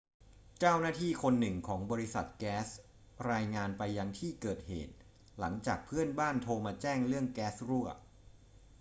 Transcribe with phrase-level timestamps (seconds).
[0.59, 2.67] เจ้าหน้าที่คนหนึ่งของบริษัทแก๊ส
[3.31, 4.93] รายงานไปยังที่เกิดเหตุ
[5.39, 7.87] หลังจากเพื่อนบ้านโทรมาแจ้งเรื่องแก๊สรั่ว